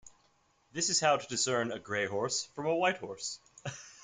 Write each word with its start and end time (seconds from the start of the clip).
This 0.71 0.89
is 0.89 0.99
how 0.99 1.17
to 1.17 1.27
discern 1.27 1.71
a 1.71 1.77
gray 1.77 2.07
horse 2.07 2.45
from 2.55 2.65
a 2.65 2.73
white 2.75 2.97
horse. 2.97 3.39